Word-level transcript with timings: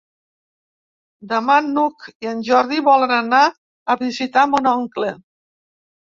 Demà 1.33 1.57
n'Hug 1.65 2.07
i 2.25 2.31
en 2.31 2.41
Jordi 2.47 2.81
volen 2.89 3.15
anar 3.19 3.43
a 3.49 3.99
visitar 4.01 4.49
mon 4.57 4.73
oncle. 4.75 5.15